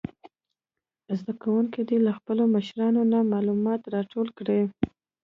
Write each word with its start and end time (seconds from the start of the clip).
زده 1.19 1.33
کوونکي 1.41 1.81
دې 1.89 1.97
له 2.05 2.11
خپلو 2.17 2.43
مشرانو 2.55 3.01
نه 3.11 3.19
معلومات 3.33 3.81
راټول 3.95 4.27
کړي. 4.37 4.61